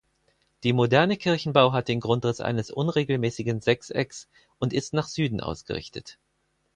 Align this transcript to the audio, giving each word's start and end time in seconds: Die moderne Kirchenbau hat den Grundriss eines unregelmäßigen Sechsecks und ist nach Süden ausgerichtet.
Die 0.63 0.73
moderne 0.73 1.15
Kirchenbau 1.15 1.73
hat 1.73 1.87
den 1.87 1.99
Grundriss 1.99 2.39
eines 2.41 2.71
unregelmäßigen 2.71 3.61
Sechsecks 3.61 4.27
und 4.57 4.73
ist 4.73 4.93
nach 4.95 5.07
Süden 5.07 5.41
ausgerichtet. 5.41 6.17